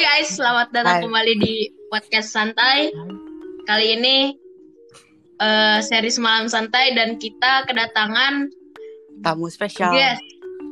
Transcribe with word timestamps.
Hai 0.00 0.24
guys, 0.24 0.32
selamat 0.32 0.72
datang 0.72 0.96
Hai. 0.96 1.04
kembali 1.04 1.34
di 1.44 1.68
podcast 1.92 2.32
santai. 2.32 2.88
Kali 3.68 4.00
ini 4.00 4.32
eh 5.36 5.78
series 5.84 6.16
malam 6.16 6.48
santai 6.48 6.96
dan 6.96 7.20
kita 7.20 7.68
kedatangan 7.68 8.48
Tamu 9.20 9.52
spesial. 9.52 9.92
guest 9.92 10.24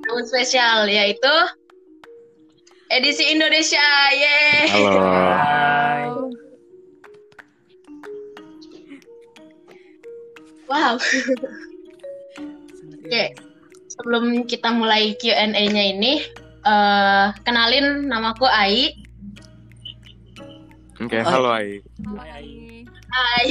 tamu 0.09 0.25
spesial 0.25 0.88
yaitu 0.88 1.34
edisi 2.88 3.29
Indonesia. 3.29 3.84
Yeay. 4.16 4.64
Halo. 4.73 6.33
Wow. 10.73 10.97
Oke, 13.05 13.24
sebelum 13.92 14.48
kita 14.48 14.73
mulai 14.73 15.12
Q&A-nya 15.20 15.84
ini, 15.84 16.24
eh 16.65 17.27
kenalin 17.45 18.09
namaku 18.09 18.48
Ai. 18.48 19.05
Oke, 20.98 21.23
Oh. 21.23 21.30
halo 21.30 21.55
Ai. 21.55 21.79
Hai. 23.15 23.45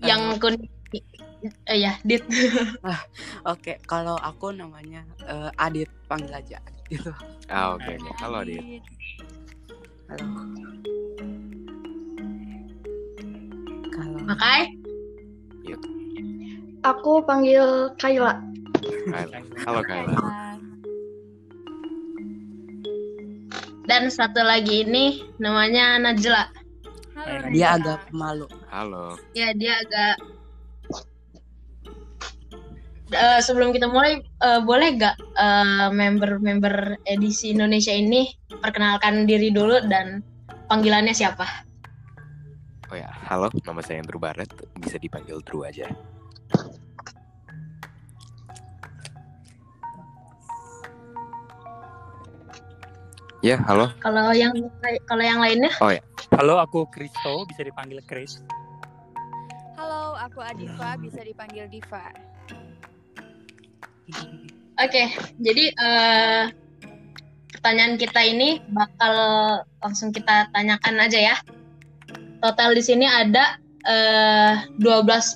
Yang 0.00 0.22
kun 0.40 0.54
eh 1.68 1.76
ya, 1.76 2.00
Dit. 2.00 2.24
Oke, 3.52 3.76
kalau 3.84 4.16
aku 4.16 4.56
namanya 4.56 5.04
eh, 5.28 5.52
Adit, 5.60 5.92
panggil 6.08 6.32
aja 6.32 6.56
Adit 6.64 6.84
gitu. 6.88 7.12
Ah, 7.52 7.76
oke, 7.76 7.92
oke. 7.92 8.10
Halo 8.24 8.40
Adit. 8.40 8.80
Halo. 10.08 10.26
Kalau 13.92 14.20
Makai. 14.24 14.60
Aku 16.80 17.20
panggil 17.28 17.92
Kayla. 18.00 18.40
Hai. 19.12 19.28
Halo 19.68 19.84
Kayla. 19.84 20.49
Dan 23.90 24.06
satu 24.06 24.46
lagi 24.46 24.86
ini 24.86 25.18
namanya 25.42 25.98
Najla. 25.98 26.46
dia 27.50 27.74
agak 27.74 28.06
pemalu. 28.06 28.46
Halo. 28.70 29.18
Ya, 29.34 29.50
dia 29.50 29.74
agak 29.82 30.14
Eh, 33.10 33.42
sebelum 33.42 33.74
kita 33.74 33.90
mulai, 33.90 34.22
eh, 34.22 34.60
boleh 34.62 34.94
gak 34.94 35.18
eh, 35.18 35.88
member-member 35.90 37.02
edisi 37.02 37.50
Indonesia 37.50 37.90
ini 37.90 38.30
perkenalkan 38.62 39.26
diri 39.26 39.50
dulu 39.50 39.82
dan 39.90 40.22
panggilannya 40.70 41.10
siapa? 41.10 41.42
Oh 42.86 42.94
ya, 42.94 43.10
halo. 43.26 43.50
Nama 43.66 43.82
saya 43.82 44.02
Andrew 44.02 44.22
Barat. 44.22 44.46
Bisa 44.78 44.94
dipanggil 45.02 45.42
Drew 45.42 45.66
aja. 45.66 45.90
Ya, 53.40 53.56
halo. 53.64 53.88
Kalau 54.04 54.36
yang 54.36 54.52
kalau 55.08 55.24
yang 55.24 55.40
lainnya? 55.40 55.72
Halo, 56.36 56.60
aku 56.60 56.84
Kristo, 56.92 57.48
bisa 57.48 57.64
dipanggil 57.64 58.04
Chris. 58.04 58.44
Halo, 59.80 60.12
aku 60.20 60.44
Adifa, 60.44 61.00
bisa 61.00 61.24
dipanggil 61.24 61.64
Diva. 61.72 62.12
Oke, 64.76 65.16
jadi 65.40 65.64
eh, 65.72 66.44
pertanyaan 67.56 67.96
kita 67.96 68.20
ini 68.20 68.60
bakal 68.76 69.14
langsung 69.80 70.12
kita 70.12 70.52
tanyakan 70.52 71.00
aja 71.00 71.32
ya. 71.32 71.36
Total 72.44 72.76
di 72.76 72.84
sini 72.84 73.08
ada 73.08 73.56
eh, 73.88 74.68
12 74.84 74.84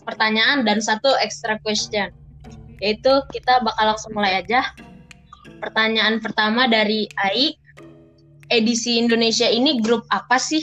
pertanyaan 0.05 0.69
dan 0.69 0.85
satu 0.85 1.09
extra 1.25 1.57
question. 1.65 2.13
Yaitu 2.85 3.25
kita 3.33 3.65
bakal 3.65 3.97
langsung 3.97 4.13
mulai 4.13 4.45
aja. 4.45 4.77
Pertanyaan 5.65 6.21
pertama 6.21 6.69
dari 6.69 7.09
Ai. 7.17 7.64
Edisi 8.53 9.01
Indonesia 9.01 9.49
ini 9.49 9.81
grup 9.81 10.05
apa 10.13 10.37
sih? 10.37 10.61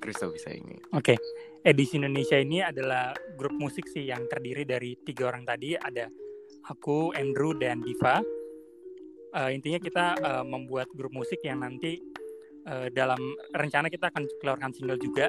Kristo 0.00 0.28
bisa 0.32 0.52
ini. 0.52 0.76
Oke, 0.92 1.16
edisi 1.64 1.96
Indonesia 1.96 2.36
ini 2.36 2.60
adalah 2.60 3.16
grup 3.40 3.56
musik 3.56 3.88
sih 3.88 4.08
yang 4.08 4.28
terdiri 4.28 4.68
dari 4.68 4.96
tiga 5.00 5.32
orang 5.32 5.48
tadi. 5.48 5.76
Ada 5.76 6.08
aku, 6.68 7.12
Andrew, 7.16 7.56
dan 7.56 7.80
Diva. 7.80 8.20
Eh, 9.34 9.50
intinya 9.56 9.80
kita 9.80 10.06
eh, 10.20 10.44
membuat 10.44 10.92
grup 10.92 11.12
musik 11.12 11.40
yang 11.44 11.64
nanti 11.64 12.00
eh, 12.68 12.88
dalam 12.92 13.18
rencana 13.56 13.88
kita 13.88 14.12
akan 14.12 14.28
keluarkan 14.40 14.72
single 14.76 15.00
juga 15.00 15.28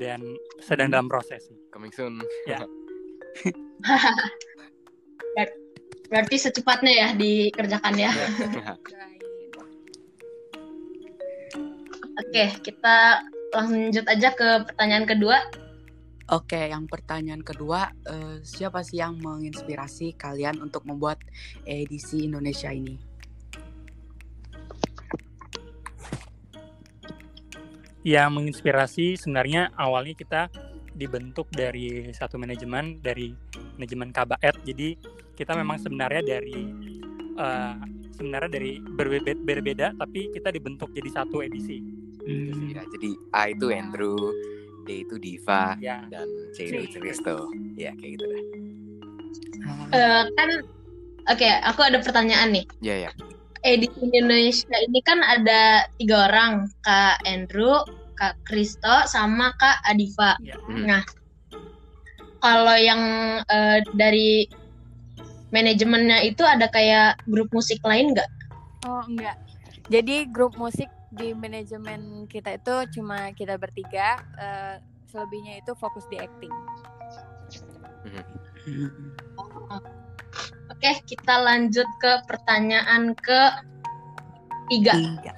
dan 0.00 0.20
sedang 0.60 0.88
dalam 0.88 1.08
proses 1.08 1.48
sih. 1.48 1.56
Coming 1.72 1.92
soon. 1.92 2.20
Ya. 2.48 2.64
Berarti 6.08 6.36
secepatnya 6.40 6.92
ya 6.92 7.08
dikerjakan 7.12 7.94
ya. 8.00 8.10
Oke, 12.18 12.50
kita 12.66 13.22
lanjut 13.54 14.04
aja 14.10 14.34
ke 14.34 14.66
pertanyaan 14.66 15.06
kedua. 15.06 15.38
Oke, 16.28 16.68
yang 16.68 16.90
pertanyaan 16.90 17.40
kedua, 17.40 17.94
eh, 18.04 18.42
siapa 18.44 18.82
sih 18.84 19.00
yang 19.00 19.16
menginspirasi 19.22 20.18
kalian 20.18 20.60
untuk 20.60 20.84
membuat 20.84 21.22
edisi 21.64 22.26
Indonesia 22.26 22.74
ini? 22.74 23.08
yang 28.08 28.40
menginspirasi 28.40 29.20
sebenarnya 29.20 29.74
awalnya 29.76 30.16
kita 30.16 30.48
dibentuk 30.96 31.44
dari 31.52 32.08
satu 32.16 32.40
manajemen 32.40 33.04
dari 33.04 33.36
manajemen 33.76 34.10
KBR 34.16 34.64
jadi 34.64 34.96
kita 35.36 35.52
memang 35.52 35.76
sebenarnya 35.76 36.22
dari 36.24 36.56
eh, 37.36 37.74
sebenarnya 38.16 38.50
dari 38.50 38.80
berbeda, 38.80 39.36
berbeda 39.44 39.86
tapi 40.00 40.32
kita 40.32 40.48
dibentuk 40.48 40.88
jadi 40.96 41.22
satu 41.22 41.44
edisi 41.44 42.07
Itu 42.28 42.52
sih, 42.60 42.76
ya. 42.76 42.82
Jadi 42.84 43.10
A 43.32 43.42
itu 43.48 43.66
Andrew, 43.72 44.16
D 44.84 45.08
itu 45.08 45.16
Diva, 45.16 45.76
ya 45.80 46.04
dan 46.12 46.28
C 46.52 46.68
itu 46.68 47.00
Kristo. 47.00 47.48
Ya, 47.74 47.96
kayak 47.96 48.20
gitu 48.20 48.24
deh. 48.28 48.44
Eh, 49.96 50.22
kan, 50.36 50.50
oke, 51.32 51.48
aku 51.64 51.80
ada 51.80 51.98
pertanyaan 52.04 52.52
nih. 52.52 52.64
Ya, 52.84 53.08
ya. 53.08 53.10
Edisi 53.66 53.98
Indonesia 54.00 54.76
ini 54.86 55.00
kan 55.02 55.18
ada 55.24 55.88
tiga 55.98 56.30
orang, 56.30 56.70
Kak 56.86 57.24
Andrew, 57.26 57.82
Kak 58.14 58.38
Kristo, 58.46 59.08
sama 59.08 59.50
Kak 59.58 59.82
Adiva. 59.88 60.38
Ya. 60.44 60.54
Hmm. 60.68 60.86
Nah, 60.86 61.02
kalau 62.38 62.76
yang 62.78 63.02
eh, 63.50 63.82
dari 63.98 64.46
manajemennya 65.50 66.22
itu 66.22 66.44
ada 66.44 66.68
kayak 66.70 67.18
grup 67.26 67.50
musik 67.50 67.80
lain 67.82 68.14
nggak? 68.14 68.30
Oh, 68.86 69.02
enggak. 69.08 69.34
Jadi 69.88 70.28
grup 70.28 70.54
musik 70.60 70.86
di 71.18 71.34
manajemen 71.34 72.24
kita 72.30 72.54
itu 72.54 72.98
cuma 72.98 73.34
kita 73.34 73.58
bertiga, 73.58 74.22
eh, 74.38 74.76
selebihnya 75.10 75.58
itu 75.58 75.74
fokus 75.74 76.06
di 76.06 76.16
acting. 76.16 76.54
Hmm. 78.64 79.10
Oke, 80.70 80.90
kita 81.08 81.34
lanjut 81.42 81.88
ke 81.98 82.12
pertanyaan 82.30 83.16
ke 83.18 83.40
tiga. 84.70 84.94
Tiga. 84.94 85.32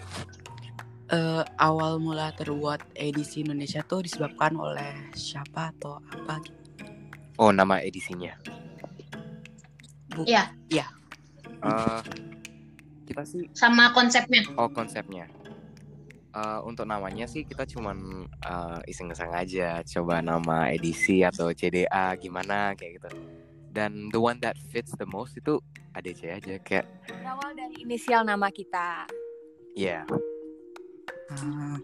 Eh, 1.10 1.42
awal 1.58 1.98
mula 1.98 2.30
terbuat 2.36 2.94
edisi 2.94 3.42
Indonesia 3.42 3.82
tuh 3.82 4.06
disebabkan 4.06 4.54
oleh 4.54 5.10
siapa 5.16 5.74
atau 5.74 5.98
apa 6.06 6.38
gitu? 6.44 6.60
Oh, 7.40 7.50
nama 7.50 7.80
edisinya. 7.80 8.36
Bu- 10.12 10.28
Iya. 10.28 10.46
Eh, 11.60 12.00
kita 13.10 13.22
sih 13.26 13.48
Sama 13.56 13.90
konsepnya. 13.90 14.44
Oh 14.54 14.70
konsepnya. 14.70 15.26
Eh, 16.30 16.60
untuk 16.62 16.86
namanya 16.86 17.26
sih 17.26 17.42
kita 17.42 17.66
cuman 17.66 18.26
eh, 18.30 18.78
iseng-iseng 18.86 19.34
aja 19.34 19.82
coba 19.82 20.22
nama 20.22 20.70
edisi 20.70 21.26
atau 21.26 21.50
CDA 21.50 22.14
gimana 22.14 22.70
kayak 22.78 23.02
gitu. 23.02 23.10
Dan 23.70 24.10
the 24.14 24.18
one 24.18 24.38
that 24.42 24.54
fits 24.70 24.94
the 24.94 25.06
most 25.10 25.34
itu 25.34 25.58
ADC 25.94 26.20
aja 26.30 26.54
kayak 26.62 26.86
Berawal 27.06 27.50
dari 27.54 27.82
inisial 27.82 28.22
nama 28.22 28.50
kita. 28.50 29.06
ya 29.78 30.02
Ah, 31.30 31.78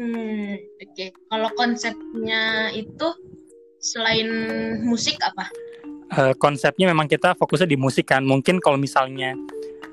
Hmm, 0.00 0.56
oke. 0.80 1.06
Kalau 1.12 1.50
konsepnya 1.60 2.72
itu 2.72 3.08
selain 3.84 4.26
musik 4.80 5.20
apa? 5.20 5.44
Eh, 6.10 6.34
konsepnya 6.40 6.88
memang 6.88 7.04
kita 7.04 7.36
fokusnya 7.36 7.68
di 7.68 7.76
musik 7.76 8.08
kan 8.08 8.24
mungkin 8.24 8.58
kalau 8.64 8.80
misalnya 8.80 9.36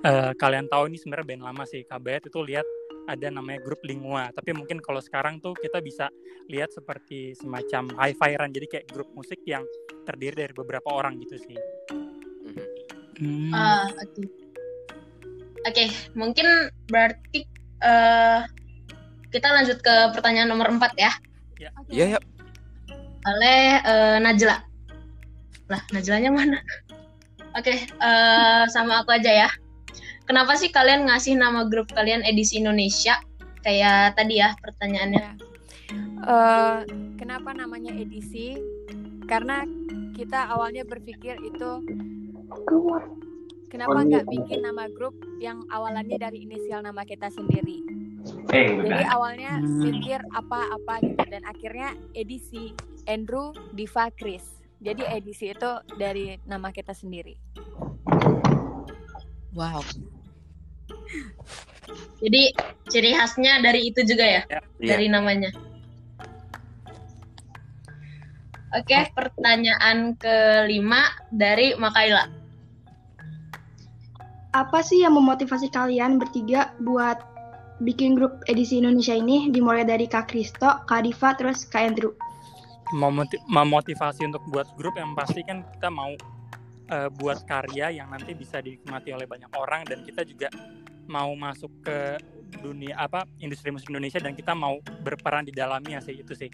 eh, 0.07 0.31
kalian 0.39 0.71
tahu 0.71 0.87
ini 0.87 0.97
sebenarnya 0.97 1.27
band 1.27 1.43
lama 1.43 1.63
sih 1.67 1.83
KBT 1.83 2.31
itu 2.31 2.39
lihat 2.39 2.67
ada 3.07 3.27
namanya 3.31 3.59
grup 3.63 3.79
Lingua 3.83 4.31
tapi 4.31 4.55
mungkin 4.55 4.79
kalau 4.79 4.99
sekarang 5.03 5.39
tuh 5.43 5.55
kita 5.55 5.79
bisa 5.83 6.07
lihat 6.51 6.71
seperti 6.71 7.35
semacam 7.35 7.91
hi-fi-ran 7.99 8.51
jadi 8.51 8.67
kayak 8.67 8.85
grup 8.91 9.07
musik 9.15 9.39
yang 9.47 9.63
terdiri 10.03 10.47
dari 10.47 10.53
beberapa 10.55 10.91
orang 10.91 11.19
gitu 11.23 11.35
sih 11.39 11.57
hmm. 13.19 13.51
Ah, 13.51 13.89
oke. 13.97 14.47
Oke, 15.67 15.85
mungkin 16.15 16.71
berarti 16.87 17.43
eh 17.83 18.39
kita 19.27 19.47
lanjut 19.51 19.83
ke 19.83 19.95
pertanyaan 20.15 20.47
nomor 20.47 20.71
4 20.71 20.95
ya. 20.95 21.11
Oke. 21.83 21.91
Iya 21.91 22.05
ya 22.15 22.19
Oleh 23.27 23.83
eh, 23.83 24.17
Najla. 24.23 24.57
Lah, 25.67 25.81
Najlanya 25.91 26.31
mana? 26.31 26.63
Oke, 27.57 27.75
eh, 27.83 28.63
sama 28.71 29.03
aku 29.03 29.11
aja 29.11 29.47
ya. 29.47 29.49
Kenapa 30.27 30.59
sih 30.59 30.69
kalian 30.69 31.07
ngasih 31.07 31.39
nama 31.39 31.65
grup 31.65 31.89
kalian 31.95 32.21
edisi 32.27 32.59
Indonesia? 32.59 33.17
Kayak 33.63 34.19
tadi 34.19 34.39
ya 34.43 34.53
pertanyaannya. 34.59 35.27
Eh, 36.27 36.77
kenapa 37.15 37.55
namanya 37.55 37.95
edisi? 37.95 38.59
Karena 39.27 39.63
kita 40.15 40.51
awalnya 40.51 40.83
berpikir 40.83 41.39
itu 41.39 41.71
kenapa 43.67 44.03
nggak 44.03 44.25
bikin 44.27 44.63
nama 44.63 44.87
grup 44.91 45.15
yang 45.39 45.63
awalannya 45.71 46.15
dari 46.19 46.47
inisial 46.47 46.83
nama 46.83 47.03
kita 47.03 47.27
sendiri. 47.31 47.83
Jadi 48.47 49.03
awalnya 49.07 49.59
Hmm. 49.59 49.87
mikir 49.87 50.19
apa-apa 50.35 50.99
gitu 51.03 51.23
dan 51.31 51.43
akhirnya 51.47 51.95
edisi 52.11 52.75
Andrew 53.07 53.55
Diva 53.75 54.11
Chris. 54.15 54.43
Jadi 54.83 55.03
edisi 55.07 55.51
itu 55.51 55.71
dari 55.95 56.35
nama 56.43 56.71
kita 56.75 56.91
sendiri. 56.91 57.35
Wow. 59.55 59.81
Jadi 62.17 62.51
ciri 62.89 63.11
khasnya 63.15 63.63
dari 63.63 63.91
itu 63.93 64.03
juga 64.03 64.25
ya, 64.25 64.41
Iya. 64.49 64.61
dari 64.83 65.07
namanya. 65.07 65.51
Oke, 68.75 68.97
pertanyaan 69.15 70.19
kelima 70.19 71.07
dari 71.31 71.71
Makaila. 71.79 72.27
Apa 74.51 74.79
sih 74.83 75.05
yang 75.05 75.15
memotivasi 75.15 75.71
kalian 75.71 76.19
bertiga 76.19 76.75
buat 76.83 77.21
bikin 77.79 78.17
grup 78.17 78.41
edisi 78.49 78.81
Indonesia 78.81 79.13
ini 79.13 79.53
dimulai 79.53 79.85
dari 79.85 80.09
Kak 80.09 80.33
Kristo, 80.33 80.83
Kak 80.83 81.01
Diva, 81.05 81.37
terus 81.37 81.63
Kak 81.63 81.93
Andrew? 81.93 82.11
Memoti- 82.91 83.39
memotivasi 83.47 84.25
untuk 84.25 84.41
buat 84.49 84.67
grup 84.75 84.97
yang 84.97 85.13
pasti 85.13 85.43
kan 85.43 85.63
kita 85.75 85.87
mau 85.87 86.11
eh, 86.87 87.11
buat 87.19 87.43
karya 87.43 87.91
yang 87.99 88.07
nanti 88.07 88.31
bisa 88.31 88.63
dinikmati 88.63 89.11
oleh 89.11 89.27
banyak 89.27 89.51
orang 89.59 89.83
dan 89.83 90.07
kita 90.07 90.23
juga 90.23 90.47
mau 91.07 91.33
masuk 91.33 91.71
ke 91.83 92.19
dunia 92.63 92.95
apa 92.95 93.27
industri 93.43 93.71
musik 93.71 93.91
Indonesia 93.91 94.19
dan 94.23 94.31
kita 94.31 94.55
mau 94.55 94.79
berperan 95.03 95.43
di 95.43 95.51
dalamnya 95.51 95.99
sih 95.99 96.15
itu 96.15 96.31
sih 96.35 96.51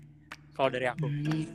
kalau 0.53 0.69
dari 0.69 0.89
aku. 0.89 1.05
Hmm. 1.09 1.45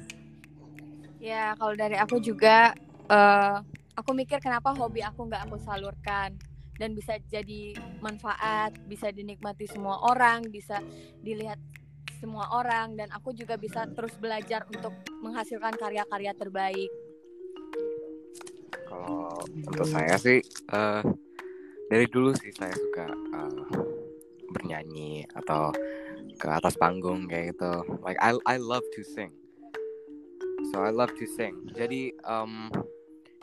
Ya 1.18 1.54
kalau 1.58 1.74
dari 1.74 1.98
aku 1.98 2.22
juga 2.22 2.74
eh, 3.10 3.56
aku 3.98 4.10
mikir 4.14 4.38
kenapa 4.38 4.70
hobi 4.74 5.02
aku 5.02 5.26
nggak 5.26 5.50
aku 5.50 5.58
salurkan 5.58 6.38
dan 6.78 6.94
bisa 6.94 7.18
jadi 7.26 7.74
manfaat, 7.98 8.70
bisa 8.86 9.10
dinikmati 9.10 9.66
semua 9.66 9.98
orang, 10.06 10.46
bisa 10.46 10.78
dilihat 11.26 11.58
semua 12.22 12.50
orang 12.54 12.94
dan 12.98 13.10
aku 13.14 13.34
juga 13.34 13.58
bisa 13.58 13.86
terus 13.94 14.14
belajar 14.18 14.66
untuk 14.70 14.94
menghasilkan 15.22 15.74
karya-karya 15.74 16.34
terbaik. 16.34 16.90
Kalau 18.86 19.42
untuk 19.54 19.86
saya 19.86 20.14
sih 20.18 20.38
eh, 20.46 21.02
dari 21.88 22.06
dulu 22.08 22.36
sih 22.36 22.52
saya 22.52 22.72
suka 22.72 23.06
eh, 23.08 23.64
bernyanyi 24.52 25.24
atau 25.36 25.72
ke 26.38 26.46
atas 26.48 26.76
panggung 26.78 27.26
kayak 27.26 27.56
gitu. 27.56 27.72
Like 28.04 28.20
I 28.20 28.36
I 28.46 28.56
love 28.60 28.84
to 28.94 29.02
sing. 29.02 29.32
So 30.72 30.84
I 30.84 30.92
love 30.92 31.12
to 31.16 31.26
sing. 31.26 31.56
Jadi 31.72 32.12
em, 32.14 32.68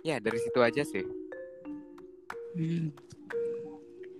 ya 0.05 0.21
dari 0.21 0.37
situ 0.39 0.59
aja 0.61 0.81
sih. 0.85 1.05
Hmm. 2.55 2.93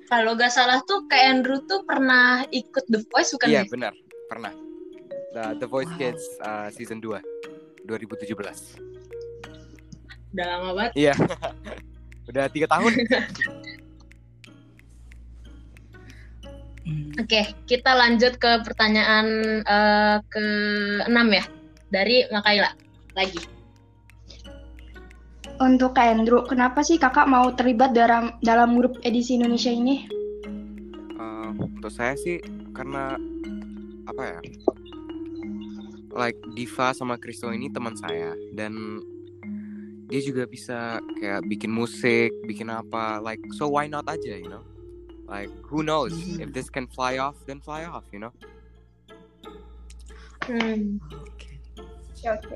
Kalau 0.06 0.38
gak 0.38 0.54
salah 0.54 0.86
tuh 0.86 1.02
Kak 1.10 1.18
Andrew 1.18 1.58
tuh 1.66 1.82
pernah 1.82 2.46
ikut 2.54 2.86
The 2.94 3.02
Voice 3.10 3.34
bukan 3.34 3.48
Iya 3.50 3.66
ya? 3.66 3.72
benar 3.72 3.94
pernah. 4.30 4.54
The, 5.34 5.66
The 5.66 5.68
Voice 5.68 5.90
Wow. 5.96 6.00
Kids 6.02 6.24
eh, 6.44 6.70
season 6.76 7.02
2 7.02 7.18
2017. 7.90 8.38
Udah 10.36 10.46
lama 10.46 10.70
banget. 10.76 10.92
Iya. 10.94 11.14
Udah 12.30 12.46
tiga 12.52 12.68
tahun. 12.70 12.92
Oke, 17.16 17.48
kita 17.64 17.96
lanjut 17.96 18.36
ke 18.36 18.60
pertanyaan 18.68 19.28
eh, 19.64 20.18
ke-6 20.28 21.18
ya. 21.32 21.46
Dari 21.88 22.28
Makaila 22.28 22.72
lagi. 23.16 23.40
Untuk 25.56 25.96
Kak 25.96 26.12
Andrew, 26.12 26.44
kenapa 26.44 26.84
sih 26.84 27.00
kakak 27.00 27.32
mau 27.32 27.48
terlibat 27.56 27.96
dalam 27.96 28.36
dalam 28.44 28.76
grup 28.76 29.00
edisi 29.08 29.40
Indonesia 29.40 29.72
ini? 29.72 30.04
Eh, 31.16 31.50
untuk 31.56 31.88
saya 31.88 32.20
sih 32.20 32.44
karena 32.76 33.16
apa 34.06 34.22
ya 34.22 34.40
like 36.16 36.40
Diva 36.56 36.92
sama 36.92 37.16
Kristo 37.16 37.52
ini 37.56 37.72
teman 37.72 37.96
saya 37.96 38.36
dan 38.52 39.00
dia 40.12 40.22
juga 40.22 40.46
bisa 40.46 41.02
kayak 41.18 41.48
bikin 41.50 41.72
musik 41.74 42.30
bikin 42.46 42.70
apa 42.70 43.18
like 43.24 43.42
so 43.58 43.72
why 43.72 43.90
not 43.90 44.06
aja 44.06 44.38
you 44.38 44.48
know 44.48 44.62
like 45.26 45.52
who 45.66 45.82
knows 45.82 46.14
if 46.38 46.54
this 46.54 46.70
can 46.70 46.86
fly 46.88 47.18
off 47.18 47.36
then 47.46 47.62
fly 47.62 47.86
off 47.86 48.06
you 48.14 48.20
know 48.22 48.34
Hmm. 50.46 51.02
Oke. 51.10 51.58
Oke. 52.22 52.54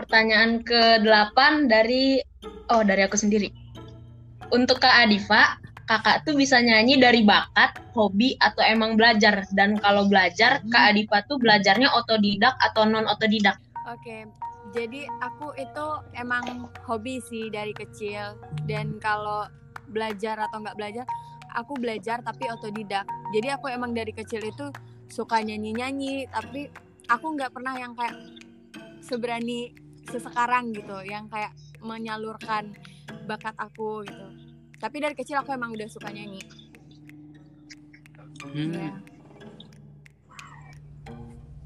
Pertanyaan 0.00 0.64
ke-8 0.64 1.68
dari 1.68 2.16
oh 2.72 2.80
dari 2.80 3.04
aku 3.04 3.20
sendiri. 3.20 3.52
Untuk 4.52 4.80
Kak 4.80 5.04
Adifa, 5.04 5.60
kakak 5.84 6.24
tuh 6.24 6.32
bisa 6.36 6.64
nyanyi 6.64 6.96
dari 6.96 7.24
bakat, 7.28 7.76
hobi 7.92 8.40
atau 8.40 8.64
emang 8.64 8.96
belajar? 8.96 9.44
Dan 9.52 9.76
kalau 9.84 10.08
belajar, 10.08 10.64
Kak 10.72 10.84
Adifa 10.96 11.24
tuh 11.28 11.36
belajarnya 11.36 11.92
otodidak 11.92 12.56
atau 12.60 12.88
non 12.88 13.04
otodidak? 13.04 13.60
Oke, 13.84 14.24
jadi 14.72 15.04
aku 15.20 15.52
itu 15.60 15.86
emang 16.16 16.72
hobi 16.88 17.20
sih 17.28 17.52
dari 17.52 17.76
kecil 17.76 18.40
dan 18.64 18.96
kalau 18.96 19.44
belajar 19.92 20.36
atau 20.48 20.58
nggak 20.64 20.76
belajar, 20.76 21.04
aku 21.52 21.76
belajar 21.76 22.24
tapi 22.24 22.48
otodidak. 22.48 23.04
Jadi 23.30 23.48
aku 23.52 23.68
emang 23.68 23.92
dari 23.92 24.10
kecil 24.16 24.40
itu 24.42 24.72
suka 25.12 25.44
nyanyi-nyanyi, 25.44 26.26
tapi 26.32 26.72
aku 27.08 27.36
nggak 27.36 27.52
pernah 27.52 27.76
yang 27.76 27.92
kayak 27.92 28.16
seberani 29.04 29.76
sesekarang 30.08 30.72
gitu, 30.72 30.96
yang 31.04 31.28
kayak 31.28 31.52
menyalurkan 31.84 32.72
bakat 33.28 33.54
aku 33.60 34.02
gitu. 34.08 34.26
Tapi 34.80 34.96
dari 34.98 35.14
kecil 35.14 35.38
aku 35.38 35.54
emang 35.54 35.76
udah 35.76 35.86
suka 35.86 36.10
nyanyi. 36.10 36.42
Hmm. 38.42 38.74
Ya. 38.74 38.94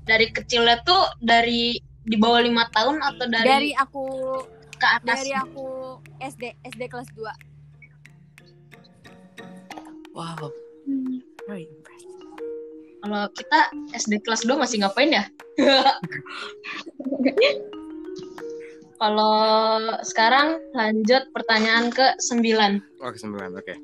Dari 0.06 0.26
kecilnya 0.30 0.84
tuh 0.84 1.16
dari 1.18 1.80
di 2.06 2.16
bawah 2.20 2.38
lima 2.38 2.70
tahun 2.70 3.02
atau 3.02 3.26
dari, 3.26 3.48
Dari 3.48 3.70
aku 3.74 4.04
ke 4.76 4.86
atas? 4.86 5.16
dari 5.18 5.32
aku 5.34 5.98
SD 6.22 6.42
SD 6.62 6.82
kelas 6.86 7.10
2. 7.16 7.55
Wow. 10.16 10.48
Very 11.44 11.68
impressive. 11.68 12.16
Kalau 13.04 13.28
kita 13.36 13.60
SD 13.92 14.24
kelas 14.24 14.48
2 14.48 14.56
masih 14.56 14.80
ngapain 14.80 15.12
ya? 15.12 15.28
Kalau 18.96 19.76
sekarang 20.08 20.56
lanjut 20.72 21.28
pertanyaan 21.36 21.92
ke 21.92 22.16
9 22.16 23.04
oh 23.04 23.12
kesembilan 23.12 23.52
oke 23.60 23.76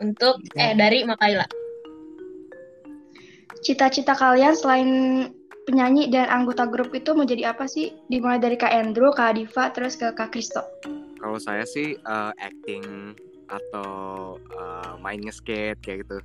untuk 0.00 0.40
eh 0.56 0.72
dari 0.72 1.04
Makaila. 1.04 1.44
Cita-cita 3.60 4.14
kalian 4.16 4.54
selain 4.56 4.90
penyanyi 5.68 6.08
dan 6.08 6.30
anggota 6.32 6.64
grup 6.64 6.94
itu 6.96 7.12
mau 7.12 7.28
jadi 7.28 7.52
apa 7.52 7.68
sih? 7.68 7.92
Dimulai 8.08 8.40
dari 8.40 8.56
Kak 8.56 8.72
Andrew, 8.72 9.12
Kak 9.12 9.36
Diva, 9.36 9.68
terus 9.74 9.98
ke 9.98 10.14
Kak 10.14 10.32
Kristo. 10.32 10.64
Kalau 11.18 11.38
saya 11.42 11.66
sih 11.66 11.98
eh, 11.98 12.32
acting 12.38 13.14
atau 13.48 14.36
eh, 14.38 14.92
main 15.02 15.20
nge-skate 15.20 15.80
kayak 15.82 16.06
gitu 16.06 16.18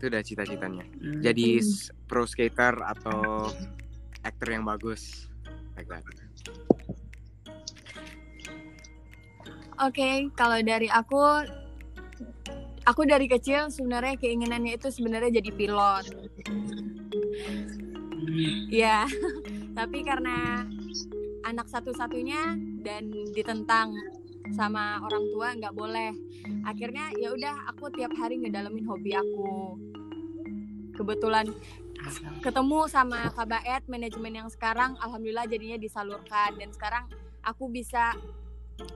itu 0.00 0.04
udah 0.08 0.22
cita-citanya 0.24 0.84
Hmm. 1.00 1.20
jadi 1.20 1.60
pro 2.08 2.24
skater 2.24 2.80
atau 2.80 3.52
aktor 4.24 4.48
yang 4.52 4.64
bagus 4.64 5.28
like 5.76 5.88
that. 5.88 6.04
Oke, 9.80 10.28
kalau 10.36 10.60
dari 10.60 10.92
aku, 10.92 11.16
aku 12.84 13.02
dari 13.08 13.24
kecil 13.24 13.72
sebenarnya 13.72 14.20
keinginannya 14.20 14.76
itu 14.76 14.92
sebenarnya 14.92 15.40
jadi 15.40 15.50
pilot. 15.56 16.04
Hmm. 18.20 18.68
Ya, 18.68 19.08
tapi 19.78 20.04
karena 20.04 20.68
anak 21.48 21.72
satu-satunya 21.72 22.60
dan 22.80 23.12
ditentang 23.32 23.92
sama 24.56 24.98
orang 25.04 25.24
tua 25.30 25.48
nggak 25.54 25.74
boleh. 25.76 26.12
Akhirnya 26.66 27.12
ya 27.16 27.30
udah 27.30 27.70
aku 27.70 27.92
tiap 27.94 28.10
hari 28.18 28.40
ngedalamin 28.40 28.84
hobi 28.88 29.14
aku. 29.14 29.78
Kebetulan 30.96 31.46
ketemu 32.40 32.88
sama 32.88 33.28
Kak 33.32 33.46
Baet 33.48 33.82
manajemen 33.88 34.32
yang 34.44 34.48
sekarang 34.48 34.96
alhamdulillah 35.00 35.44
jadinya 35.48 35.76
disalurkan 35.76 36.56
dan 36.56 36.72
sekarang 36.72 37.04
aku 37.44 37.68
bisa 37.68 38.16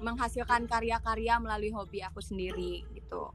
menghasilkan 0.01 0.65
karya-karya 0.65 1.37
melalui 1.37 1.73
hobi 1.73 2.01
aku 2.01 2.25
sendiri 2.25 2.85
gitu. 2.97 3.29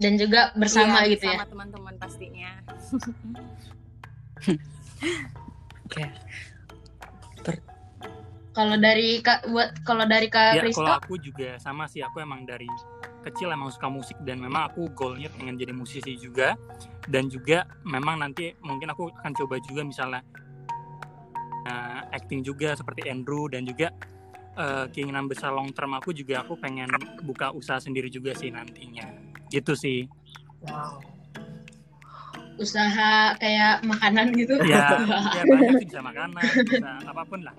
Dan 0.00 0.18
juga 0.18 0.50
bersama 0.58 1.04
Iya, 1.06 1.14
gitu 1.14 1.30
ya. 1.30 1.38
Sama 1.38 1.46
teman-teman 1.46 1.94
pastinya. 2.00 2.50
Oke. 5.86 6.02
Per- 6.02 6.12
Kalau 8.52 8.76
dari 8.76 9.24
Kak 9.24 9.48
buat 9.48 9.80
kalau 9.80 10.04
dari 10.04 10.28
Kak 10.28 10.60
Ya, 10.60 10.64
kalau 10.68 11.00
aku 11.00 11.16
juga 11.16 11.56
sama 11.56 11.88
sih. 11.88 12.04
Aku 12.04 12.20
emang 12.20 12.44
dari 12.44 12.68
kecil 13.24 13.48
emang 13.48 13.72
suka 13.72 13.88
musik 13.88 14.20
dan 14.28 14.44
memang 14.44 14.68
aku 14.68 14.92
goalnya 14.92 15.32
pengen 15.32 15.56
jadi 15.56 15.72
musisi 15.72 16.20
juga. 16.20 16.52
Dan 17.08 17.32
juga 17.32 17.64
memang 17.88 18.20
nanti 18.20 18.52
mungkin 18.60 18.92
aku 18.92 19.08
akan 19.08 19.32
coba 19.32 19.56
juga 19.64 19.80
misalnya 19.88 20.20
eh, 21.64 22.00
acting 22.12 22.44
juga 22.44 22.76
seperti 22.76 23.08
Andrew 23.08 23.48
dan 23.48 23.64
juga 23.64 23.88
eh, 24.60 24.84
keinginan 24.92 25.32
besar 25.32 25.56
long 25.56 25.72
term 25.72 25.96
aku 25.96 26.12
juga 26.12 26.44
aku 26.44 26.60
pengen 26.60 26.92
buka 27.24 27.56
usaha 27.56 27.80
sendiri 27.80 28.12
juga 28.12 28.36
sih 28.36 28.52
nantinya. 28.52 29.08
Gitu 29.48 29.72
sih. 29.72 30.04
usaha 32.60 33.34
kayak 33.40 33.82
makanan 33.82 34.36
gitu. 34.38 34.60
Ya, 34.62 34.86
ya 35.36 35.42
banyak 35.48 35.82
sih 35.82 35.86
bisa 35.88 36.04
makanan, 36.04 36.46
bisa 36.68 36.90
apa 37.10 37.22
pun 37.26 37.42
lah. 37.42 37.56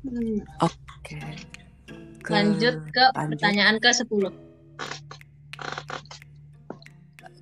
Hmm, 0.00 0.38
Oke. 0.60 1.18
Ke- 2.20 2.32
Lanjut 2.32 2.74
ke 2.88 3.04
lanjut 3.10 3.36
pertanyaan 3.36 3.76
ke-10. 3.78 4.24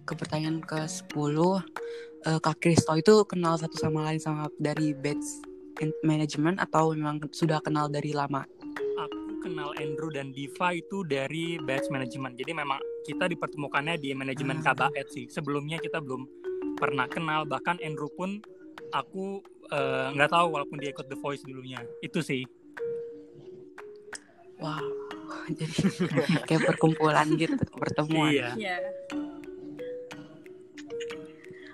ke 0.01 0.13
pertanyaan 0.15 0.59
ke-10 0.61 1.37
Eh, 2.21 2.35
Kak 2.37 2.59
Kristo 2.59 2.93
itu 2.93 3.23
kenal 3.25 3.55
satu 3.55 3.79
sama 3.79 4.03
lain 4.03 4.19
sama 4.19 4.51
dari 4.59 4.91
batch 4.91 5.23
management 6.03 6.59
atau 6.59 6.91
memang 6.91 7.23
sudah 7.31 7.63
kenal 7.63 7.87
dari 7.87 8.11
lama? 8.11 8.43
Aku 8.99 9.39
kenal 9.41 9.71
Andrew 9.77 10.11
dan 10.11 10.35
Diva 10.35 10.75
itu 10.75 11.07
dari 11.07 11.57
batch 11.57 11.87
management. 11.89 12.35
Jadi 12.35 12.51
memang 12.53 12.77
kita 13.07 13.31
dipertemukannya 13.31 13.95
di 13.97 14.11
manajemen 14.13 14.59
Ah. 14.59 14.75
KBAT 14.75 15.07
sih. 15.07 15.25
Sebelumnya 15.27 15.79
kita 15.79 16.03
belum 16.03 16.27
pernah 16.75 17.07
kenal. 17.07 17.47
Bahkan 17.47 17.79
Andrew 17.79 18.11
pun 18.11 18.43
aku 18.93 19.43
eh, 19.73 20.07
nggak 20.15 20.31
tahu 20.33 20.47
walaupun 20.55 20.79
dia 20.81 20.91
ikut 20.93 21.07
The 21.09 21.19
Voice 21.19 21.45
dulunya. 21.45 21.81
Itu 22.01 22.25
sih. 22.25 22.45
Wow. 24.59 24.83
Jadi 25.59 25.77
kayak 26.49 26.63
perkumpulan 26.75 27.29
gitu, 27.37 27.57
pertemuan. 27.77 28.33
Iya. 28.33 28.49
Iya. 28.57 28.77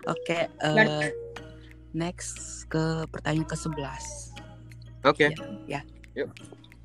Oke, 0.04 0.52
eh, 0.52 1.08
next 1.96 2.68
ke 2.68 3.08
pertanyaan 3.08 3.48
ke-11 3.48 4.04
Oke. 5.08 5.32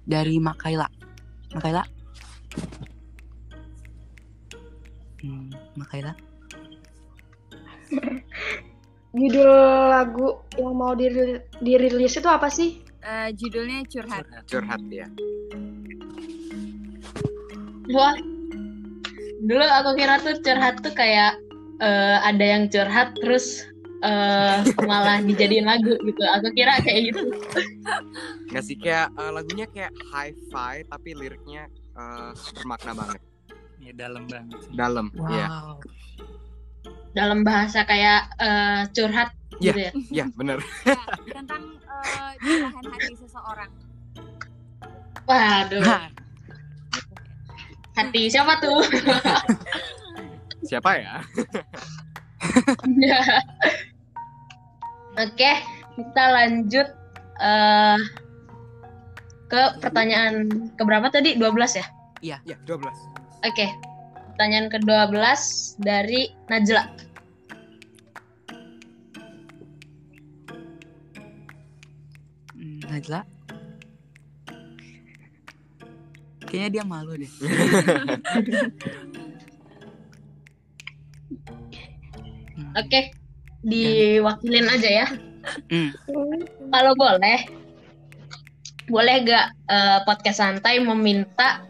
dari 0.08 0.40
Makaila. 0.40 0.88
Makaila? 1.52 1.84
Judul 9.20 9.52
lagu 9.92 10.48
yang 10.56 10.76
mau 10.80 10.96
diril- 10.96 11.44
dirilis 11.60 12.16
itu 12.16 12.30
apa 12.32 12.48
sih? 12.48 12.80
Eh, 13.04 13.36
judulnya 13.36 13.84
curhat. 13.92 14.24
Curhat 14.48 14.82
ya. 14.88 15.08
Wah. 17.92 18.16
Dulu 19.44 19.64
aku 19.64 19.90
kira 20.00 20.24
tuh 20.24 20.40
curhat 20.40 20.80
tuh 20.80 20.96
kayak 20.96 21.36
eh, 21.84 22.18
ada 22.24 22.46
yang 22.48 22.72
curhat 22.72 23.20
terus 23.20 23.68
eh, 24.04 24.64
malah 24.88 25.20
dijadiin 25.28 25.68
lagu 25.68 26.00
gitu. 26.00 26.24
Aku 26.40 26.48
kira 26.56 26.80
kayak 26.80 27.12
gitu. 27.12 27.28
Nggak 28.56 28.64
sih 28.64 28.76
kayak 28.80 29.12
eh, 29.20 29.32
lagunya 29.36 29.66
kayak 29.68 29.92
hi-fi 30.16 30.88
tapi 30.88 31.10
liriknya 31.12 31.68
eh, 31.96 32.32
bermakna 32.56 32.92
banget. 32.96 33.22
Ya, 33.80 33.92
dalam 33.96 34.28
banget 34.28 34.60
sih. 34.64 34.72
Dalam. 34.76 35.08
Wow. 35.16 35.28
Iya. 35.32 35.48
Dalam 37.12 37.42
bahasa 37.42 37.84
kayak 37.84 38.22
eh, 38.38 38.82
curhat 38.94 39.34
Iya. 39.60 39.72
gitu 39.76 39.80
ya. 39.80 39.92
Iya, 40.10 40.26
bener. 40.34 40.58
Ya, 40.88 40.96
tentang 41.36 41.64
curahan 42.40 42.86
hati 42.96 43.14
seseorang. 43.18 43.72
Waduh, 45.28 45.84
Nah, 45.84 46.08
hati 47.94 48.22
siapa 48.32 48.54
tuh? 48.64 48.82
Siapa 50.70 50.90
ya? 51.00 51.16
Oke, 55.20 55.52
kita 55.98 56.24
lanjut 56.32 56.88
eh, 57.40 58.00
ke 59.50 59.62
pertanyaan 59.82 60.48
keberapa 60.80 61.10
tadi? 61.12 61.36
12 61.36 61.80
ya? 61.80 61.86
Ya, 62.22 62.38
12. 62.64 62.88
Oke. 63.44 63.68
Pertanyaan 64.36 64.72
ke-12 64.72 65.20
dari 65.84 66.32
Najla. 66.48 66.88
Najla? 73.00 73.24
Kayaknya 76.44 76.70
dia 76.76 76.84
malu 76.84 77.16
deh. 77.16 77.32
Hmm. 82.60 82.76
Oke. 82.84 83.16
Diwakilin 83.64 84.68
aja 84.68 84.90
ya. 84.92 85.08
Hmm. 85.72 85.96
Kalau 86.68 86.92
boleh, 87.00 87.40
boleh 88.92 89.16
gak 89.24 89.48
eh, 89.72 90.00
podcast 90.04 90.44
santai 90.44 90.84
meminta 90.84 91.64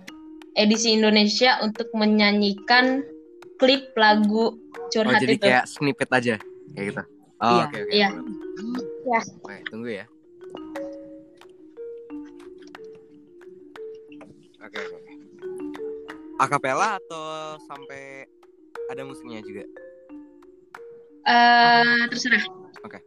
edisi 0.57 0.97
Indonesia 0.97 1.61
untuk 1.61 1.93
menyanyikan 1.93 3.05
klip 3.61 3.93
lagu 3.93 4.57
Oh, 4.57 4.89
curhat 4.89 5.21
jadi 5.21 5.37
itu? 5.37 5.45
kayak 5.45 5.69
snippet 5.69 6.09
aja 6.09 6.35
kayak 6.73 6.85
gitu. 6.89 7.03
Oh, 7.37 7.53
Iya. 7.53 7.63
oke 7.69 7.77
oke. 7.77 7.91
Iya. 7.93 8.09
Ya. 9.05 9.21
Oke, 9.21 9.55
tunggu 9.69 9.89
ya. 9.93 10.05
Oke 14.59 14.77
oke. 14.79 14.95
oke. 14.95 15.13
Akapela 16.39 16.99
atau 16.99 17.55
sampai 17.67 18.27
ada 18.91 19.01
musiknya 19.03 19.43
juga? 19.43 19.63
Eh, 21.27 22.03
terserah. 22.09 22.43
Oke. 22.83 22.99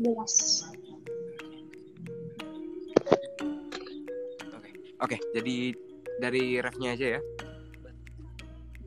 Jelas. 0.00 0.34
Oke, 5.00 5.16
jadi 5.32 5.72
dari 6.20 6.60
refnya 6.60 6.92
aja 6.92 7.06
ya. 7.16 7.20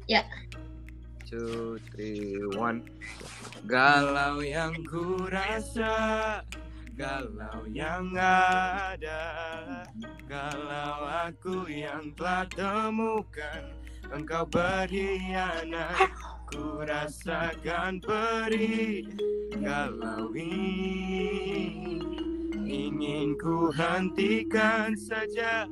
Ya. 0.06 0.24
Two, 1.26 1.82
three, 1.90 2.38
one. 2.54 2.86
Galau 3.66 4.46
yang 4.46 4.76
ku 4.86 5.26
rasa, 5.26 6.44
galau 6.94 7.66
yang 7.72 8.14
ada, 8.14 9.22
galau 10.34 11.06
aku 11.30 11.70
yang 11.70 12.10
telah 12.18 12.50
temukan 12.50 13.70
engkau 14.10 14.50
berkhianat. 14.50 16.10
Ku 16.50 16.82
rasakan 16.82 18.02
perih 18.02 19.06
galau 19.62 20.34
ini. 20.34 21.70
Ingin 22.66 23.38
ku 23.38 23.70
hentikan 23.74 24.98
saja 24.98 25.70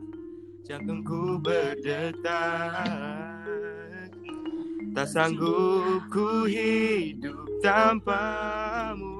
jantungku 0.61 1.41
berdetak. 1.41 2.85
Tak 4.93 5.07
sanggup 5.09 6.05
ku 6.13 6.45
hidup 6.45 7.49
tanpamu. 7.65 9.17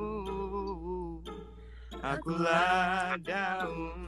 Akulah 2.01 3.17
daun 3.21 4.00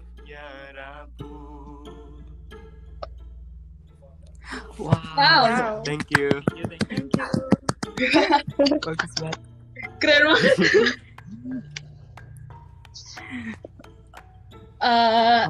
Wow. 4.82 4.94
Wow, 5.16 5.82
thank 5.86 6.10
you 6.10 6.30
thank 6.90 7.14
you. 7.14 7.28
Bagus 8.82 9.12
banget. 9.22 9.40
keren 10.02 10.24
banget. 10.34 10.56
Eh, 14.84 15.44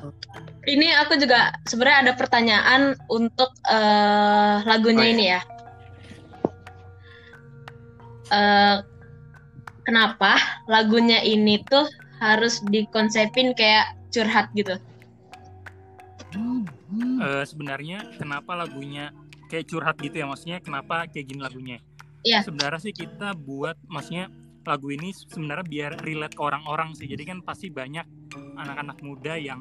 ini 0.70 0.94
aku 0.94 1.18
juga 1.18 1.58
sebenarnya 1.66 2.00
ada 2.06 2.14
pertanyaan 2.14 2.94
untuk 3.10 3.50
eh, 3.66 4.56
lagunya 4.62 5.06
Oh, 5.10 5.10
ini 5.10 5.26
ya. 5.26 5.42
Eh, 8.30 8.78
kenapa 9.90 10.38
lagunya 10.70 11.18
ini 11.26 11.66
tuh 11.66 11.90
harus 12.22 12.62
dikonsepin 12.70 13.58
kayak 13.58 13.98
curhat 14.14 14.54
gitu? 14.54 14.78
Eh, 16.94 17.44
sebenarnya 17.44 17.98
kenapa 18.16 18.54
lagunya 18.54 19.10
kayak 19.48 19.66
curhat 19.66 19.96
gitu 19.98 20.16
ya? 20.16 20.26
Maksudnya 20.26 20.58
kenapa 20.60 21.08
kayak 21.08 21.26
gini 21.26 21.42
lagunya? 21.42 21.80
Iya. 22.24 22.40
sebenarnya 22.40 22.80
sih 22.80 22.96
kita 22.96 23.36
buat 23.36 23.76
maksudnya 23.84 24.32
lagu 24.64 24.88
ini 24.96 25.12
sebenarnya 25.12 25.68
biar 25.68 25.92
relate 26.00 26.32
ke 26.32 26.40
orang-orang 26.40 26.96
sih. 26.96 27.04
Jadi 27.04 27.20
kan 27.28 27.44
pasti 27.44 27.68
banyak 27.68 28.32
anak-anak 28.56 28.96
muda 29.04 29.36
yang 29.36 29.60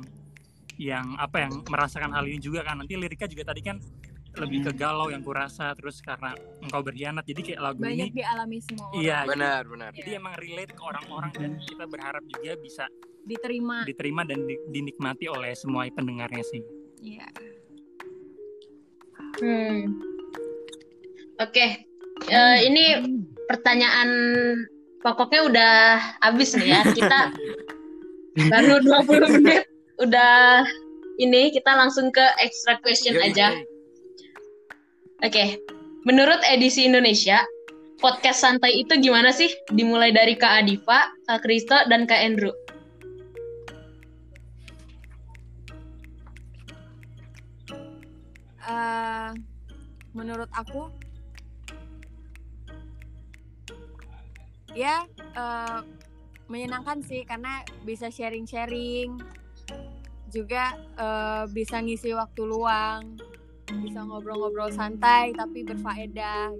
yang 0.78 1.18
apa 1.18 1.42
yang 1.42 1.66
merasakan 1.66 2.14
hal 2.14 2.22
ini 2.22 2.38
juga 2.38 2.62
kan. 2.62 2.78
Nanti 2.78 2.94
liriknya 2.94 3.26
juga 3.26 3.50
tadi 3.50 3.66
kan 3.66 3.82
lebih 4.32 4.62
ke 4.64 4.72
galau 4.78 5.10
yang 5.10 5.20
kurasa 5.20 5.74
terus 5.74 5.98
karena 6.00 6.32
engkau 6.62 6.86
berkhianat. 6.86 7.26
Jadi 7.26 7.50
kayak 7.50 7.60
lagu 7.60 7.82
banyak 7.82 8.14
ini 8.14 8.22
dialami 8.22 8.58
semua 8.62 8.86
orang. 8.88 9.02
Iya 9.02 9.18
Benar, 9.26 9.62
benar. 9.66 9.90
jadi 9.92 10.10
emang 10.22 10.34
relate 10.38 10.72
ke 10.72 10.82
orang-orang 10.86 11.32
dan 11.34 11.50
kita 11.58 11.84
berharap 11.90 12.22
juga 12.24 12.52
bisa 12.62 12.84
diterima. 13.22 13.82
diterima 13.82 14.22
dan 14.22 14.46
di- 14.46 14.62
dinikmati 14.70 15.26
oleh 15.26 15.50
semua 15.52 15.82
pendengarnya 15.90 16.42
sih 16.42 16.62
iya 17.02 17.26
Hmm. 19.32 19.98
Oke, 21.40 21.88
Eh, 22.22 22.58
ini 22.62 22.84
pertanyaan 23.50 24.08
pokoknya 25.02 25.40
udah 25.42 25.72
habis 26.22 26.54
nih 26.54 26.70
ya. 26.70 26.80
Kita 26.86 27.18
baru 28.52 28.78
20 28.78 29.34
menit 29.40 29.66
udah 29.98 30.62
ini 31.18 31.50
kita 31.50 31.74
langsung 31.74 32.14
ke 32.14 32.22
extra 32.38 32.78
question 32.78 33.18
Yoi, 33.18 33.32
aja. 33.32 33.50
yoi. 33.50 33.66
Oke. 35.26 35.44
Menurut 36.02 36.38
edisi 36.46 36.86
Indonesia, 36.86 37.42
podcast 37.98 38.42
santai 38.42 38.82
itu 38.82 38.94
gimana 38.98 39.30
sih? 39.30 39.50
Dimulai 39.70 40.14
dari 40.14 40.34
Kak 40.34 40.62
Adifa, 40.62 41.10
Kak 41.26 41.42
Kristo, 41.42 41.78
dan 41.86 42.06
Kak 42.06 42.22
Andrew. 42.22 42.50
Eh, 48.72 49.30
menurut 50.16 50.48
aku 50.52 50.88
ya 54.72 55.04
eh, 55.36 55.80
menyenangkan 56.48 57.04
sih 57.04 57.28
karena 57.28 57.60
bisa 57.84 58.08
sharing-sharing 58.08 59.20
juga 60.32 60.72
eh, 60.96 61.44
bisa 61.52 61.84
ngisi 61.84 62.16
waktu 62.16 62.48
luang 62.48 63.20
bisa 63.84 64.04
ngobrol-ngobrol 64.04 64.72
santai 64.72 65.36
tapi 65.36 65.64
berfaedah 65.64 66.52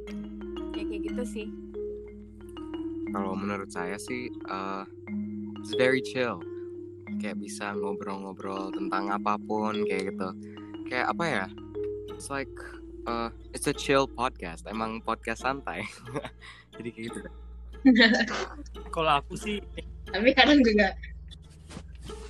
ya 0.77 0.83
kayak 0.85 1.03
gitu 1.13 1.25
sih 1.25 1.49
Kalau 3.13 3.37
menurut 3.37 3.69
saya 3.69 4.01
sih, 4.01 4.33
uh, 4.49 4.89
it's 5.61 5.77
very 5.77 6.01
chill. 6.01 6.41
Kayak 7.21 7.45
bisa 7.45 7.77
ngobrol-ngobrol 7.77 8.73
tentang 8.73 9.13
apa 9.13 9.37
pun 9.37 9.85
kayak 9.85 10.17
gitu. 10.17 10.29
Kayak 10.89 11.13
apa 11.13 11.25
ya? 11.29 11.47
It's 12.09 12.27
like, 12.27 12.51
uh, 13.05 13.31
it's 13.53 13.67
a 13.67 13.75
chill 13.75 14.07
podcast. 14.07 14.67
Emang 14.67 14.99
podcast 15.01 15.43
santai. 15.43 15.87
Jadi 16.75 16.89
kayak 16.91 17.07
gitu. 17.11 17.21
kalau 18.89 19.19
aku 19.19 19.35
sih 19.35 19.59
Tapi 20.07 20.31
kadang 20.33 20.63
juga 20.63 20.95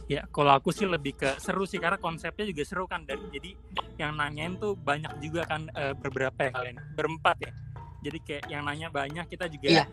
ya 0.09 0.25
kalau 0.29 0.53
aku 0.53 0.73
sih 0.73 0.85
lebih 0.85 1.13
ke 1.13 1.29
seru 1.37 1.65
sih 1.65 1.77
karena 1.77 1.97
konsepnya 1.97 2.45
juga 2.45 2.63
seru 2.65 2.85
kan 2.85 3.05
dan 3.05 3.17
jadi 3.29 3.57
yang 3.97 4.17
nanyain 4.17 4.57
tuh 4.57 4.77
banyak 4.77 5.09
juga 5.21 5.45
kan 5.45 5.69
eh, 5.73 5.97
beberapa 5.97 6.49
ya 6.49 6.53
kalian 6.53 6.77
berempat 6.93 7.37
ya 7.41 7.53
jadi 8.01 8.19
kayak 8.21 8.45
yang 8.49 8.63
nanya 8.65 8.89
banyak 8.89 9.25
kita 9.25 9.49
juga 9.49 9.67
Iya. 9.73 9.85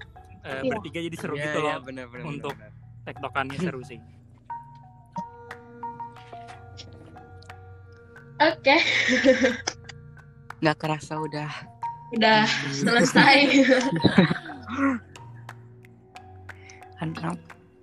eh, 0.44 0.60
Iya. 0.60 0.72
bertiga 0.76 1.00
jadi 1.00 1.16
seru 1.16 1.36
Iya, 1.36 1.44
gitu 1.48 1.60
iya, 1.60 1.72
loh 1.72 1.80
bener, 1.84 2.06
bener, 2.12 2.26
untuk- 2.26 2.58
tektokannya 3.04 3.58
seru 3.60 3.80
sih 3.84 4.00
oke, 8.40 8.76
nggak 10.62 10.78
kerasa 10.78 11.20
udah 11.20 11.50
udah 12.12 12.46
selesai. 12.74 13.38
kan 17.00 17.16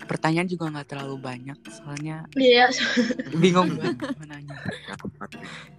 pertanyaan 0.04 0.44
juga 0.44 0.68
nggak 0.70 0.88
terlalu 0.92 1.16
banyak 1.18 1.56
soalnya 1.72 2.28
Iya, 2.36 2.68
bingung 3.42 3.72
banget 3.75 4.12
menanya 4.20 4.54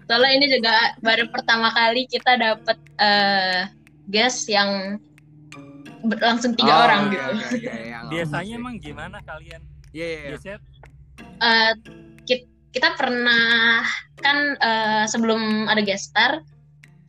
soalnya 0.10 0.32
ini 0.34 0.46
juga 0.50 0.74
baru 1.06 1.30
pertama 1.30 1.70
kali 1.70 2.10
kita 2.10 2.34
dapet 2.34 2.78
eh 2.98 3.70
guest 4.10 4.50
yang 4.50 4.98
ber- 6.02 6.18
langsung 6.18 6.58
tiga 6.58 6.74
Oh, 6.74 6.84
orang 6.90 7.02
oke, 7.08 7.14
gitu. 7.14 7.30
oke, 7.30 7.46
oke, 7.46 7.78
yang 7.78 8.04
biasanya 8.10 8.42
langsung 8.42 8.58
emang 8.58 8.76
gimana 8.82 9.18
kalian. 9.22 9.62
Iya, 9.94 10.06
iya, 10.06 10.18
iya. 10.18 10.30
biasanya 10.34 10.58
Eh, 11.38 11.72
ki- 11.78 12.07
kita 12.78 12.94
pernah 12.94 13.82
kan 14.22 14.54
eh, 14.54 15.04
sebelum 15.10 15.66
ada 15.66 15.82
guest 15.82 16.14
star 16.14 16.46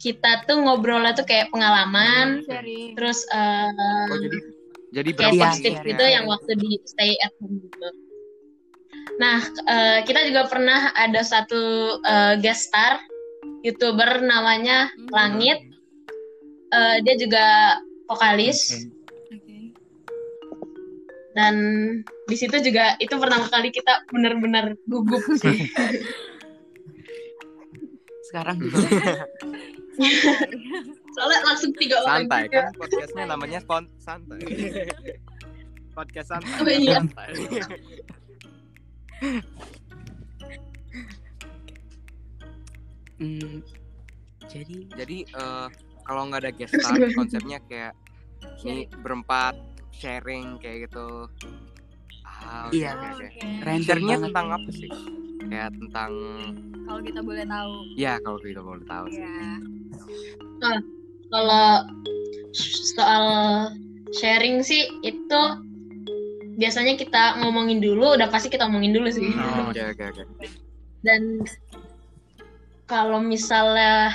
kita 0.00 0.48
tuh 0.48 0.64
ngobrolnya 0.64 1.12
tuh 1.12 1.28
kayak 1.28 1.52
pengalaman 1.52 2.40
sharing 2.48 2.96
terus 2.96 3.28
eh, 3.28 4.08
Oh, 4.08 4.16
jadi 4.16 4.38
jadi 4.88 5.10
kayak 5.12 5.32
Iya, 5.36 5.44
tips-tips 5.52 5.78
iya, 5.84 5.88
gitu 5.92 6.04
iya. 6.08 6.14
yang 6.16 6.24
waktu 6.24 6.52
di 6.56 6.80
stay 6.88 7.12
at 7.20 7.32
home 7.44 7.60
gitu. 7.60 7.88
Nah, 9.20 9.44
eh, 9.68 9.98
kita 10.08 10.24
juga 10.24 10.48
pernah 10.48 10.96
ada 10.96 11.20
satu 11.20 11.60
eh, 12.00 12.34
guest 12.40 12.72
star 12.72 12.96
youtuber 13.60 14.24
namanya 14.24 14.88
Mhm. 14.96 15.12
Langit. 15.12 15.58
Eh, 16.72 16.96
dia 17.04 17.14
juga 17.20 17.46
vokalis 18.08 18.72
Oke. 18.72 18.97
Dan 21.36 21.54
di 22.24 22.36
situ 22.36 22.56
juga 22.60 22.96
itu 23.00 23.14
pertama 23.16 23.48
kali 23.48 23.68
kita 23.72 24.04
benar-benar 24.08 24.76
gugup 24.88 25.24
sih. 25.40 25.68
sekarang 28.28 28.60
juga 28.60 29.24
Soalnya 31.18 31.40
langsung 31.50 31.72
tiga 31.74 31.98
orang 32.06 32.30
santai 32.30 32.42
juga. 32.46 32.54
kan 32.54 32.66
podcastnya 32.78 33.24
namanya 33.26 33.58
spon 33.58 33.84
santai. 33.98 34.38
Podcast 35.98 36.30
santai. 36.30 36.62
Oh, 36.62 36.70
iya. 36.70 37.02
santai. 37.02 37.30
Hmm, 43.18 43.66
jadi 44.46 44.78
Jadi 44.94 45.18
eh, 45.26 45.66
kalau 46.06 46.30
nggak 46.30 46.46
ada 46.46 46.52
guest 46.54 46.78
star 46.78 46.94
konsepnya 47.18 47.58
kayak 47.66 47.98
ini 48.62 48.86
berempat 49.02 49.58
sharing 49.98 50.62
kayak 50.62 50.86
gitu. 50.86 51.26
Ah, 52.24 52.70
Iya. 52.70 52.94
random 53.60 53.82
Share-nya 53.82 54.14
banget. 54.14 54.26
tentang 54.30 54.46
apa 54.54 54.70
sih? 54.70 54.90
Kayak 55.48 55.70
tentang 55.74 56.12
kalau 56.86 57.00
kita 57.02 57.20
boleh 57.20 57.44
tahu 57.44 57.72
ya 57.98 58.14
kalau 58.22 58.38
kita 58.38 58.62
boleh 58.62 58.84
tahu 58.86 59.06
sih. 59.10 59.20
ya 59.20 59.58
Kalau 61.28 61.68
soal 62.94 63.24
sharing 64.14 64.64
sih 64.64 64.88
itu 65.04 65.40
biasanya 66.56 66.96
kita 66.96 67.38
ngomongin 67.44 67.78
dulu, 67.78 68.16
udah 68.16 68.26
pasti 68.32 68.48
kita 68.48 68.66
ngomongin 68.66 68.96
dulu 68.96 69.08
sih. 69.12 69.30
Oh, 69.36 69.68
Oke 69.68 69.82
oke 69.84 70.04
oke. 70.10 70.22
Dan 71.04 71.44
kalau 72.88 73.20
misalnya 73.20 74.10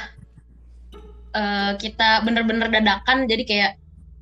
eh, 1.31 1.71
kita 1.77 2.25
bener-bener 2.25 2.67
dadakan, 2.67 3.29
jadi 3.29 3.43
kayak 3.45 3.71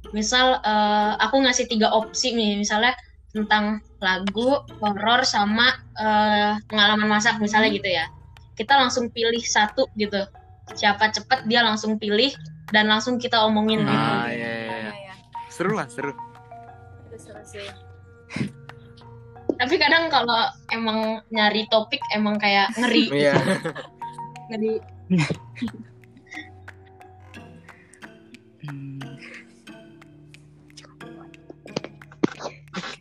misal 0.10 0.58
eh, 0.66 1.14
aku 1.22 1.38
ngasih 1.46 1.70
tiga 1.70 1.94
opsi 1.94 2.34
nih, 2.34 2.58
misalnya 2.58 2.98
tentang 3.32 3.80
lagu, 4.02 4.66
horor 4.82 5.24
sama 5.24 5.70
eh, 5.96 6.58
pengalaman 6.68 7.08
masak 7.08 7.38
misalnya 7.38 7.70
gitu 7.72 7.88
ya. 7.88 8.10
Kita 8.58 8.76
langsung 8.76 9.14
pilih 9.14 9.42
satu 9.42 9.86
gitu. 9.96 10.26
Siapa 10.74 11.14
cepet 11.14 11.46
dia 11.46 11.62
langsung 11.62 12.02
pilih 12.02 12.34
dan 12.72 12.88
langsung 12.88 13.20
kita 13.20 13.44
omongin 13.44 13.84
gitu. 13.84 13.92
Ah 13.92 14.28
iya 14.32 14.52
iya. 14.52 14.68
ya, 14.68 14.80
iya. 14.92 14.92
ya. 15.12 15.16
Seru 15.52 15.76
lah 15.76 15.88
seru. 15.92 16.16
Itu 17.08 17.18
seru 17.20 17.44
sih 17.44 17.68
Tapi 19.60 19.76
kadang 19.78 20.10
kalau 20.10 20.50
emang 20.74 21.22
nyari 21.30 21.70
topik 21.70 22.02
emang 22.16 22.42
kayak 22.42 22.74
ngeri, 22.80 23.06
Iya. 23.22 23.36
ngeri. 24.50 24.74
Hmm, 28.66 29.11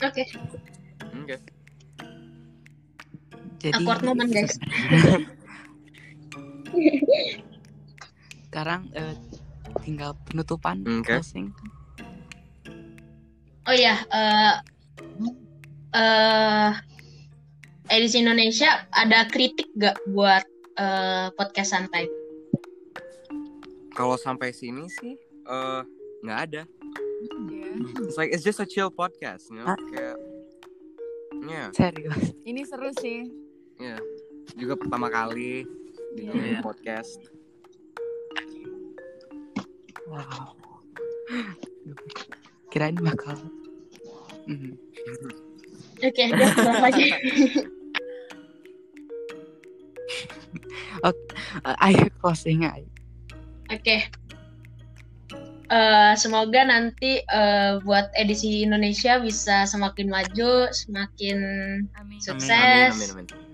Oke, 0.00 0.24
Oke. 1.12 1.36
jadi 3.60 3.84
awkward 3.84 4.00
moment 4.00 4.32
guys. 4.32 4.56
sekarang 8.48 8.88
eh, 8.96 9.14
tinggal 9.84 10.16
penutupan 10.24 10.80
Oke. 10.82 11.20
closing 11.20 11.52
Oh 13.68 13.76
iya, 13.76 14.02
eh 14.08 14.54
eh, 15.94 16.70
edisi 17.92 18.24
Indonesia 18.24 18.88
ada 18.90 19.28
kritik 19.28 19.68
gak 19.76 20.00
buat 20.10 20.42
eh, 20.80 21.28
podcast 21.36 21.76
santai? 21.76 22.08
Kalau 23.92 24.16
sampai 24.16 24.56
sini 24.56 24.88
sih 24.88 25.14
eh 25.44 25.82
nggak 26.24 26.40
ada. 26.48 26.62
ya. 27.52 27.59
It's 27.80 28.16
like 28.16 28.30
it's 28.32 28.44
just 28.44 28.60
a 28.60 28.66
chill 28.68 28.90
podcast, 28.90 29.48
you 29.48 29.56
know? 29.56 29.66
Ah. 29.66 29.78
Kayak 29.90 30.16
ya, 31.48 31.62
serius 31.72 32.36
ini 32.44 32.62
seru 32.68 32.92
sih 33.00 33.32
ya. 33.80 33.96
Juga 34.54 34.76
pertama 34.76 35.08
kali 35.08 35.64
di 36.12 36.20
Iya. 36.26 36.32
dunia 36.34 36.60
podcast. 36.60 37.16
wow 40.10 40.50
kirain 42.68 42.98
bakal 42.98 43.38
Hmm, 44.50 44.74
Oke, 46.02 46.24
guys, 46.34 46.50
balik 46.58 46.82
lagi. 46.82 47.06
eh, 51.06 51.76
ayo 51.86 52.10
closing 52.18 52.66
ayo 52.66 52.82
Oke. 53.70 54.10
Eh, 55.70 56.12
semoga 56.18 56.66
nanti 56.66 57.22
eh, 57.22 57.72
buat 57.80 58.10
edisi 58.18 58.66
Indonesia 58.66 59.22
bisa 59.22 59.62
semakin 59.64 60.10
maju, 60.10 60.66
semakin 60.74 61.38
Amin. 61.94 62.18
sukses. 62.18 62.90
Amin, 62.90 63.06
amin, 63.14 63.26
amin. 63.30 63.48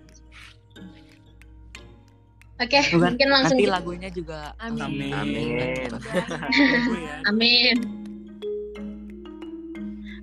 Oke, 2.56 2.80
Bukan, 2.88 3.12
mungkin 3.12 3.28
langsung 3.28 3.60
Nanti 3.60 3.68
kita- 3.68 3.76
lagunya 3.76 4.08
juga 4.08 4.56
Amin. 4.64 5.12
Amin. 5.12 5.92
Tunggu 5.92 6.96
ya. 7.04 7.14
Amin. 7.28 7.76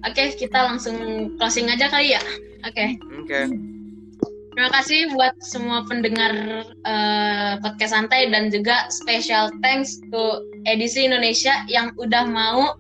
Oke, 0.02 0.24
kita 0.36 0.60
langsung 0.66 0.98
closing 1.38 1.70
aja 1.70 1.94
kali 1.94 2.18
ya. 2.18 2.22
Oke. 2.66 2.98
Oke. 3.22 3.40
Terima 4.54 4.70
kasih 4.72 5.10
buat 5.12 5.34
semua 5.42 5.82
pendengar 5.84 6.32
eh, 6.64 7.54
podcast 7.58 7.92
santai 7.92 8.30
dan 8.30 8.48
juga 8.48 8.86
special 8.90 9.50
thanks 9.60 9.98
to 10.14 10.24
edisi 10.64 11.04
Indonesia 11.04 11.66
yang 11.66 11.90
udah 11.98 12.24
mau 12.24 12.78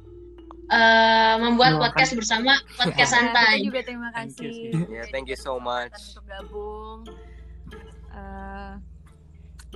eh, 0.69 1.35
membuat 1.37 1.77
Meluangkan. 1.77 1.81
podcast 1.89 2.13
bersama 2.13 2.53
podcast 2.77 3.09
Ya, 3.09 3.17
santai. 3.17 3.53
kita 3.57 3.67
juga 3.67 3.79
terima 3.83 4.07
Thank 4.11 4.37
you 4.37 4.49
kasih. 4.49 4.51
sih. 4.53 4.93
Yeah, 4.93 5.05
thank 5.09 5.27
you 5.27 5.37
so 5.37 5.57
much. 5.57 5.97
Untuk 6.13 6.25
gabung. 6.29 6.99
Eh, 8.13 8.73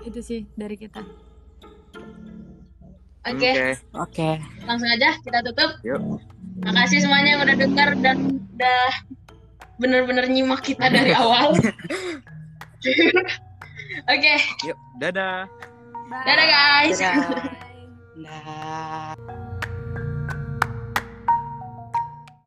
itu 0.05 0.19
sih 0.21 0.39
dari 0.53 0.77
kita. 0.77 1.01
Oke, 3.27 3.75
Oke. 3.91 4.29
langsung 4.63 4.87
aja 4.87 5.19
kita 5.19 5.43
tutup. 5.43 5.75
Yuk. 5.83 5.99
Makasih 6.63 7.03
semuanya 7.03 7.35
yang 7.35 7.41
udah 7.43 7.57
dengar 7.59 7.89
dan 7.99 8.17
udah 8.55 8.89
bener-bener 9.77 10.25
nyimak 10.29 10.61
kita 10.65 10.89
dari 10.89 11.13
awal. 11.13 11.53
Oke, 14.11 14.33
Yuk, 14.65 14.77
dadah. 15.01 15.49
Bye. 16.07 16.23
dadah 16.25 16.47
guys. 16.47 16.97
Dadah. 16.99 17.53
Nah. 18.17 19.13